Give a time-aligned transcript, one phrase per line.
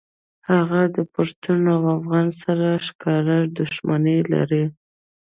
[0.49, 4.63] هغه د پښتون او افغان سره ښکاره دښمني لري